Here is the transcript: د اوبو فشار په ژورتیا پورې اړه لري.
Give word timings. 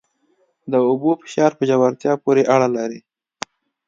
د 0.71 0.73
اوبو 0.87 1.11
فشار 1.21 1.51
په 1.57 1.63
ژورتیا 1.69 2.13
پورې 2.23 2.43
اړه 2.55 2.67
لري. 2.77 2.99